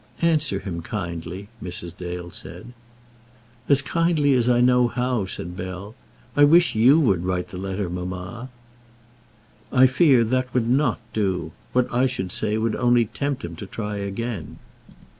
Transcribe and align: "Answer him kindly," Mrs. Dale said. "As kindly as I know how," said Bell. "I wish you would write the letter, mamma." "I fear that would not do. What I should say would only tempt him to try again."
"Answer 0.23 0.57
him 0.57 0.81
kindly," 0.81 1.47
Mrs. 1.63 1.95
Dale 1.95 2.31
said. 2.31 2.73
"As 3.69 3.83
kindly 3.83 4.33
as 4.33 4.49
I 4.49 4.59
know 4.59 4.87
how," 4.87 5.27
said 5.27 5.55
Bell. 5.55 5.93
"I 6.35 6.43
wish 6.43 6.73
you 6.73 6.99
would 6.99 7.23
write 7.23 7.49
the 7.49 7.59
letter, 7.59 7.87
mamma." 7.87 8.49
"I 9.71 9.85
fear 9.85 10.23
that 10.23 10.51
would 10.55 10.67
not 10.67 10.97
do. 11.13 11.51
What 11.71 11.87
I 11.93 12.07
should 12.07 12.31
say 12.31 12.57
would 12.57 12.75
only 12.75 13.05
tempt 13.05 13.45
him 13.45 13.55
to 13.57 13.67
try 13.67 13.97
again." 13.97 14.57